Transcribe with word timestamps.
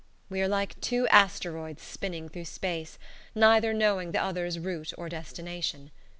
We 0.31 0.41
are 0.41 0.47
like 0.47 0.81
two 0.81 1.07
asteroids 1.09 1.83
spinning 1.83 2.27
through 2.27 2.45
space, 2.45 2.97
neither 3.35 3.71
knowing 3.71 4.13
the 4.13 4.23
other's 4.23 4.57
route 4.57 4.93
or 4.97 5.09
destination. 5.09 5.91